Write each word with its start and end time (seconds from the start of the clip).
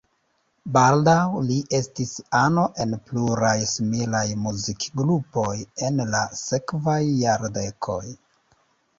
Baldaŭ 0.75 1.25
li 1.49 1.57
estis 1.79 2.13
ano 2.37 2.63
en 2.85 2.95
pluraj 3.09 3.51
similaj 3.71 4.23
muzikgrupoj 4.45 5.53
en 5.89 6.01
la 6.15 6.23
sekvaj 6.41 6.97
jardekoj. 7.25 8.01